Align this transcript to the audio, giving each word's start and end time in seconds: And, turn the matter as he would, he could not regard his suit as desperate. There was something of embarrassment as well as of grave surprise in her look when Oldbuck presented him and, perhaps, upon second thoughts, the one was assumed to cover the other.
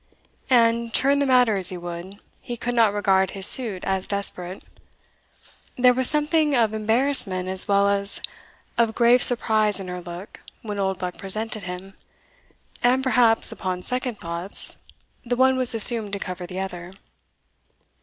And, 0.49 0.91
turn 0.95 1.19
the 1.19 1.27
matter 1.27 1.57
as 1.57 1.69
he 1.69 1.77
would, 1.77 2.17
he 2.41 2.57
could 2.57 2.73
not 2.73 2.91
regard 2.91 3.29
his 3.29 3.45
suit 3.45 3.83
as 3.83 4.07
desperate. 4.07 4.63
There 5.77 5.93
was 5.93 6.09
something 6.09 6.55
of 6.55 6.73
embarrassment 6.73 7.47
as 7.47 7.67
well 7.67 7.87
as 7.87 8.19
of 8.79 8.95
grave 8.95 9.21
surprise 9.21 9.79
in 9.79 9.89
her 9.89 10.01
look 10.01 10.39
when 10.63 10.79
Oldbuck 10.79 11.19
presented 11.19 11.61
him 11.69 11.93
and, 12.81 13.03
perhaps, 13.03 13.51
upon 13.51 13.83
second 13.83 14.19
thoughts, 14.19 14.77
the 15.23 15.35
one 15.35 15.55
was 15.55 15.75
assumed 15.75 16.13
to 16.13 16.19
cover 16.19 16.47
the 16.47 16.59
other. 16.61 16.93